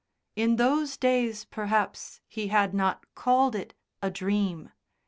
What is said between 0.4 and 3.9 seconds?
those days, perhaps, he had not called it